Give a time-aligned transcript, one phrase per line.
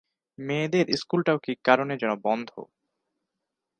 [0.37, 2.49] মেয়েদের স্কুলটাও কী কারনে যেন বন্ধ।